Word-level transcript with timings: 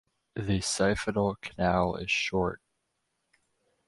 The 0.33 0.61
siphonal 0.61 1.39
canal 1.41 1.95
is 1.95 2.09
short. 2.09 2.59